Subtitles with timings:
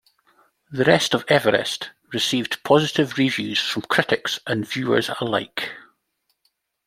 [0.71, 5.69] 'The Rest of Everest' received positive reviews from critics and viewers alike.